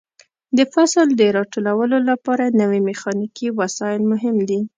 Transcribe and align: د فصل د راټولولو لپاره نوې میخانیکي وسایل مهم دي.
د 0.57 0.59
فصل 0.73 1.07
د 1.19 1.21
راټولولو 1.37 1.97
لپاره 2.09 2.55
نوې 2.61 2.79
میخانیکي 2.89 3.47
وسایل 3.59 4.01
مهم 4.11 4.35
دي. 4.49 4.59